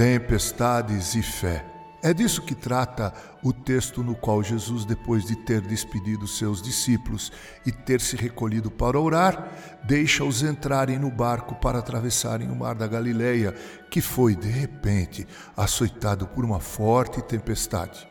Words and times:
tempestades 0.00 1.14
e 1.14 1.22
fé. 1.22 1.62
É 2.02 2.14
disso 2.14 2.40
que 2.40 2.54
trata 2.54 3.12
o 3.42 3.52
texto 3.52 4.02
no 4.02 4.14
qual 4.14 4.42
Jesus, 4.42 4.86
depois 4.86 5.26
de 5.26 5.36
ter 5.36 5.60
despedido 5.60 6.26
seus 6.26 6.62
discípulos 6.62 7.30
e 7.66 7.70
ter 7.70 8.00
se 8.00 8.16
recolhido 8.16 8.70
para 8.70 8.98
orar, 8.98 9.52
deixa-os 9.84 10.42
entrarem 10.42 10.98
no 10.98 11.10
barco 11.10 11.54
para 11.56 11.80
atravessarem 11.80 12.50
o 12.50 12.56
mar 12.56 12.74
da 12.74 12.86
Galileia, 12.86 13.54
que 13.90 14.00
foi, 14.00 14.34
de 14.34 14.48
repente, 14.48 15.28
açoitado 15.54 16.26
por 16.28 16.46
uma 16.46 16.60
forte 16.60 17.20
tempestade. 17.20 18.08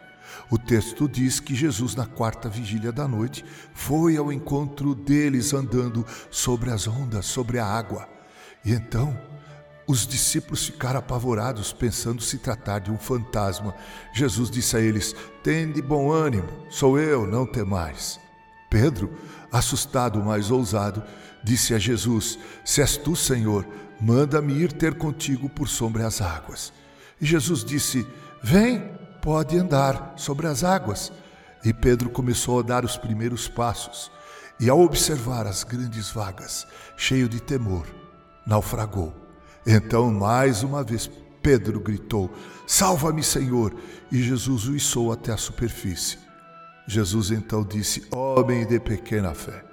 O 0.51 0.59
texto 0.59 1.09
diz 1.09 1.39
que 1.39 1.55
Jesus, 1.55 1.95
na 1.95 2.05
quarta 2.05 2.47
vigília 2.47 2.91
da 2.91 3.07
noite, 3.07 3.43
foi 3.73 4.15
ao 4.15 4.31
encontro 4.31 4.93
deles 4.93 5.55
andando 5.55 6.05
sobre 6.29 6.69
as 6.69 6.87
ondas, 6.87 7.25
sobre 7.25 7.57
a 7.57 7.65
água. 7.65 8.07
E 8.63 8.73
então 8.73 9.38
os 9.89 10.05
discípulos 10.05 10.67
ficaram 10.67 10.99
apavorados, 10.99 11.73
pensando 11.73 12.21
se 12.21 12.37
tratar 12.37 12.77
de 12.77 12.91
um 12.91 12.97
fantasma. 12.99 13.73
Jesus 14.13 14.51
disse 14.51 14.77
a 14.77 14.79
eles: 14.79 15.15
Tende 15.41 15.81
bom 15.81 16.11
ânimo, 16.11 16.47
sou 16.69 16.99
eu, 16.99 17.25
não 17.25 17.43
temais. 17.43 18.19
Pedro, 18.69 19.11
assustado, 19.51 20.23
mais 20.23 20.51
ousado, 20.51 21.01
disse 21.43 21.73
a 21.73 21.79
Jesus: 21.79 22.37
Se 22.63 22.81
és 22.81 22.97
tu, 22.97 23.15
Senhor, 23.15 23.65
manda-me 23.99 24.53
ir 24.53 24.71
ter 24.71 24.93
contigo 24.93 25.49
por 25.49 25.67
sobre 25.67 26.03
as 26.03 26.21
águas. 26.21 26.71
E 27.19 27.25
Jesus 27.25 27.63
disse: 27.63 28.05
Vem, 28.43 28.91
pode 29.23 29.57
andar 29.57 30.13
sobre 30.17 30.45
as 30.45 30.63
águas. 30.63 31.11
E 31.65 31.73
Pedro 31.73 32.11
começou 32.11 32.59
a 32.59 32.61
dar 32.63 32.85
os 32.85 32.95
primeiros 32.95 33.47
passos, 33.47 34.11
e 34.59 34.69
ao 34.69 34.81
observar 34.81 35.47
as 35.47 35.63
grandes 35.63 36.11
vagas, 36.11 36.67
cheio 36.95 37.27
de 37.27 37.39
temor, 37.39 37.87
naufragou. 38.45 39.28
Então, 39.71 40.11
mais 40.11 40.63
uma 40.63 40.83
vez, 40.83 41.07
Pedro 41.43 41.79
gritou: 41.79 42.33
Salva-me, 42.65 43.21
Senhor! 43.21 43.75
E 44.11 44.19
Jesus 44.23 44.67
o 44.67 44.75
içou 44.75 45.11
até 45.11 45.31
a 45.31 45.37
superfície. 45.37 46.17
Jesus 46.87 47.29
então 47.29 47.63
disse: 47.63 48.03
Homem 48.11 48.65
de 48.65 48.79
pequena 48.79 49.35
fé, 49.35 49.63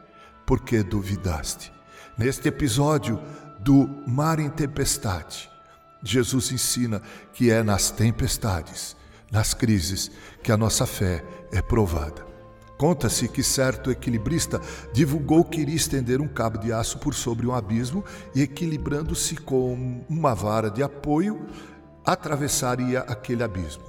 por 0.44 0.61
que 0.61 0.83
duvidaste? 0.83 1.72
Neste 2.19 2.47
episódio 2.48 3.19
do 3.58 3.89
mar 4.06 4.39
em 4.39 4.50
tempestade, 4.50 5.50
Jesus 6.02 6.52
ensina 6.52 7.00
que 7.33 7.50
é 7.50 7.62
nas 7.62 7.91
tempestades, 7.91 8.94
nas 9.33 9.55
crises, 9.55 10.11
que 10.42 10.52
a 10.52 10.58
nossa 10.58 10.84
fé 10.84 11.24
é 11.50 11.62
provada. 11.62 12.27
Conta-se 12.79 13.27
que 13.27 13.43
certo 13.43 13.91
equilibrista 13.91 14.61
divulgou 14.93 15.43
que 15.43 15.61
iria 15.61 15.75
estender 15.75 16.21
um 16.21 16.29
cabo 16.29 16.59
de 16.59 16.73
aço 16.73 16.99
por 16.99 17.15
sobre 17.15 17.47
um 17.47 17.55
abismo 17.55 18.05
e, 18.35 18.43
equilibrando-se 18.43 19.37
com 19.37 20.05
uma 20.09 20.35
vara 20.35 20.71
de 20.71 20.83
apoio, 20.83 21.47
atravessaria 22.05 23.01
aquele 23.01 23.43
abismo. 23.43 23.83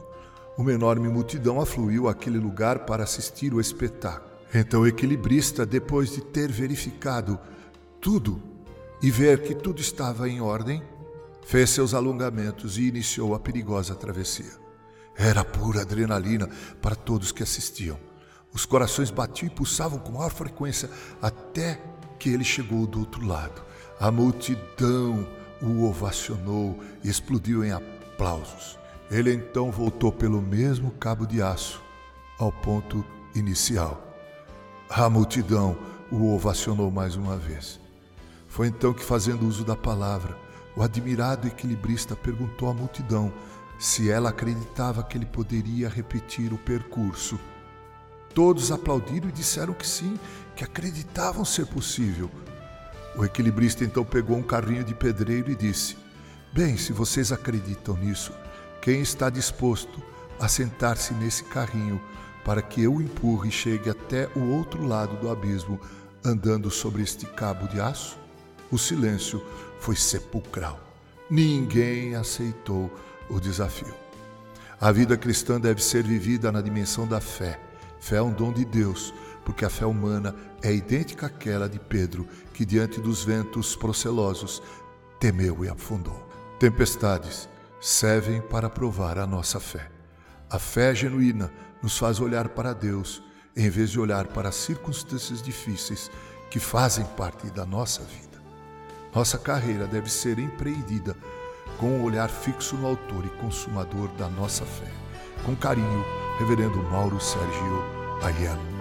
Uma 0.57 0.71
enorme 0.71 1.09
multidão 1.09 1.59
afluiu 1.59 2.07
àquele 2.07 2.39
lugar 2.39 2.79
para 2.79 3.03
assistir 3.03 3.53
o 3.53 3.59
espetáculo. 3.59 4.31
Então 4.53 4.81
o 4.81 4.87
equilibrista, 4.87 5.65
depois 5.65 6.11
de 6.11 6.21
ter 6.21 6.49
verificado 6.49 7.37
tudo 7.99 8.41
e 9.01 9.11
ver 9.11 9.43
que 9.43 9.53
tudo 9.53 9.81
estava 9.81 10.29
em 10.29 10.39
ordem, 10.39 10.81
fez 11.45 11.69
seus 11.69 11.93
alongamentos 11.93 12.77
e 12.77 12.87
iniciou 12.87 13.35
a 13.35 13.39
perigosa 13.39 13.93
travessia. 13.93 14.53
Era 15.15 15.43
pura 15.43 15.81
adrenalina 15.81 16.49
para 16.81 16.95
todos 16.95 17.31
que 17.31 17.43
assistiam. 17.43 18.06
Os 18.57 18.65
corações 18.65 19.11
batiam 19.11 19.45
e 19.45 19.51
pulsavam 19.51 19.99
com 19.99 20.13
maior 20.13 20.31
frequência 20.31 20.89
até 21.21 21.79
que 22.17 22.27
ele 22.27 22.43
chegou 22.43 22.87
do 22.87 23.01
outro 23.01 23.23
lado. 23.23 23.61
A 23.99 24.09
multidão 24.09 25.27
o 25.61 25.83
ovacionou 25.83 26.75
e 27.03 27.07
explodiu 27.07 27.63
em 27.63 27.71
aplausos. 27.71 28.75
Ele 29.11 29.31
então 29.31 29.69
voltou 29.69 30.11
pelo 30.11 30.41
mesmo 30.41 30.89
cabo 30.89 31.27
de 31.27 31.39
aço 31.39 31.83
ao 32.39 32.51
ponto 32.51 33.05
inicial. 33.35 34.03
A 34.89 35.07
multidão 35.07 35.77
o 36.11 36.33
ovacionou 36.33 36.89
mais 36.89 37.15
uma 37.15 37.37
vez. 37.37 37.79
Foi 38.47 38.69
então 38.69 38.91
que, 38.91 39.03
fazendo 39.03 39.47
uso 39.47 39.63
da 39.63 39.75
palavra, 39.75 40.35
o 40.75 40.81
admirado 40.81 41.45
equilibrista 41.47 42.15
perguntou 42.15 42.67
à 42.67 42.73
multidão 42.73 43.31
se 43.77 44.09
ela 44.09 44.29
acreditava 44.29 45.03
que 45.03 45.15
ele 45.15 45.27
poderia 45.27 45.87
repetir 45.87 46.51
o 46.51 46.57
percurso 46.57 47.39
Todos 48.37 48.71
aplaudiram 48.71 49.29
e 49.29 49.31
disseram 49.31 49.73
que 49.73 49.87
sim, 49.87 50.15
que 50.55 50.63
acreditavam 50.63 51.43
ser 51.43 51.65
possível. 51.65 52.29
O 53.15 53.25
equilibrista 53.25 53.83
então 53.83 54.05
pegou 54.05 54.37
um 54.37 54.43
carrinho 54.43 54.83
de 54.83 54.93
pedreiro 54.93 55.49
e 55.49 55.55
disse: 55.55 55.97
Bem, 56.53 56.77
se 56.77 56.93
vocês 56.93 57.31
acreditam 57.31 57.97
nisso, 57.97 58.31
quem 58.79 59.01
está 59.01 59.31
disposto 59.31 60.03
a 60.39 60.47
sentar-se 60.47 61.15
nesse 61.15 61.45
carrinho 61.45 61.99
para 62.45 62.61
que 62.61 62.83
eu 62.83 62.93
o 62.93 63.01
empurre 63.01 63.49
e 63.49 63.51
chegue 63.51 63.89
até 63.89 64.29
o 64.35 64.51
outro 64.51 64.85
lado 64.85 65.17
do 65.17 65.31
abismo, 65.31 65.81
andando 66.23 66.69
sobre 66.69 67.01
este 67.01 67.25
cabo 67.25 67.67
de 67.67 67.81
aço? 67.81 68.19
O 68.69 68.77
silêncio 68.77 69.43
foi 69.79 69.95
sepulcral. 69.95 70.79
Ninguém 71.27 72.13
aceitou 72.13 72.95
o 73.31 73.39
desafio. 73.39 73.95
A 74.79 74.91
vida 74.91 75.17
cristã 75.17 75.59
deve 75.59 75.83
ser 75.83 76.03
vivida 76.03 76.51
na 76.51 76.61
dimensão 76.61 77.07
da 77.07 77.19
fé 77.19 77.59
Fé 78.07 78.15
é 78.15 78.21
um 78.21 78.31
dom 78.31 78.53
de 78.53 78.63
Deus, 78.63 79.13
porque 79.43 79.65
a 79.65 79.69
fé 79.69 79.85
humana 79.85 80.33
é 80.63 80.73
idêntica 80.73 81.25
àquela 81.25 81.67
de 81.67 81.77
Pedro, 81.77 82.25
que 82.53 82.65
diante 82.65 83.01
dos 83.01 83.21
ventos 83.25 83.75
procelosos 83.75 84.63
temeu 85.19 85.65
e 85.65 85.67
afundou. 85.67 86.25
Tempestades 86.57 87.49
servem 87.81 88.39
para 88.39 88.69
provar 88.69 89.17
a 89.17 89.27
nossa 89.27 89.59
fé. 89.59 89.91
A 90.49 90.57
fé 90.57 90.95
genuína 90.95 91.51
nos 91.83 91.97
faz 91.97 92.21
olhar 92.21 92.47
para 92.47 92.71
Deus 92.71 93.21
em 93.57 93.69
vez 93.69 93.89
de 93.89 93.99
olhar 93.99 94.27
para 94.27 94.47
as 94.47 94.55
circunstâncias 94.55 95.41
difíceis 95.41 96.09
que 96.49 96.61
fazem 96.61 97.03
parte 97.17 97.49
da 97.49 97.65
nossa 97.65 98.03
vida. 98.03 98.41
Nossa 99.13 99.37
carreira 99.37 99.85
deve 99.85 100.09
ser 100.09 100.39
empreendida 100.39 101.13
com 101.77 101.87
o 101.87 101.97
um 101.97 102.03
olhar 102.03 102.29
fixo 102.29 102.77
no 102.77 102.87
Autor 102.87 103.25
e 103.25 103.41
Consumador 103.41 104.07
da 104.13 104.29
nossa 104.29 104.63
fé. 104.65 104.89
Com 105.43 105.57
carinho, 105.57 106.05
Reverendo 106.39 106.81
Mauro 106.83 107.19
Sérgio 107.19 107.96
Adiós. 108.21 108.76